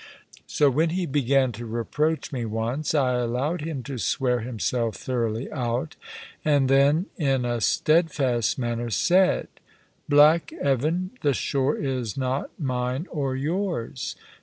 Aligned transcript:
So 0.47 0.67
when 0.71 0.89
he 0.89 1.05
began 1.05 1.51
to 1.51 1.67
reproach 1.67 2.31
me 2.33 2.43
once, 2.45 2.95
I 2.95 3.13
allowed 3.13 3.61
him 3.61 3.83
to 3.83 3.99
swear 3.99 4.39
himself 4.39 4.95
thoroughly 4.95 5.51
out, 5.51 5.95
and 6.43 6.67
then, 6.67 7.05
in 7.17 7.45
a 7.45 7.61
steadfast 7.61 8.57
manner, 8.57 8.89
said, 8.89 9.47
"Black 10.09 10.51
Evan, 10.53 11.11
the 11.21 11.35
shore 11.35 11.77
is 11.77 12.17
not 12.17 12.49
mine 12.59 13.05
or 13.11 13.35
yours. 13.35 14.15